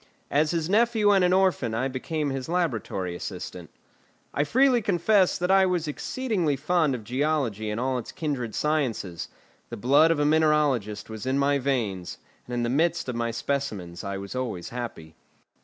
As 0.31 0.49
his 0.49 0.67
nephew 0.67 1.11
and 1.11 1.23
an 1.23 1.31
orphan, 1.31 1.75
I 1.75 1.87
became 1.87 2.31
his 2.31 2.49
laboratory 2.49 3.15
assistant. 3.15 3.69
I 4.33 4.43
freely 4.45 4.81
confess 4.81 5.37
that 5.37 5.51
I 5.51 5.67
was 5.67 5.87
exceedingly 5.87 6.55
fond 6.55 6.95
of 6.95 7.03
geology 7.03 7.69
and 7.69 7.79
all 7.79 7.99
its 7.99 8.11
kindred 8.11 8.55
sciences; 8.55 9.27
the 9.69 9.77
blood 9.77 10.09
of 10.09 10.17
a 10.19 10.25
mineralogist 10.25 11.07
was 11.11 11.27
in 11.27 11.37
my 11.37 11.59
veins, 11.59 12.17
and 12.47 12.55
in 12.55 12.63
the 12.63 12.67
midst 12.67 13.09
of 13.09 13.15
my 13.15 13.29
specimens 13.29 14.03
I 14.03 14.17
was 14.17 14.33
always 14.33 14.69
happy. 14.69 15.13